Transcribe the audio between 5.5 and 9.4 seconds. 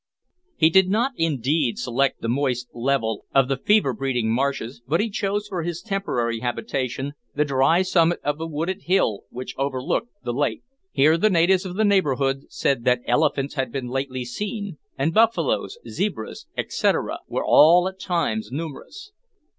his temporary habitation the dry summit of a wooded hill